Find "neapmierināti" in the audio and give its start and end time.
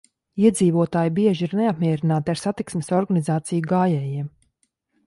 1.61-2.35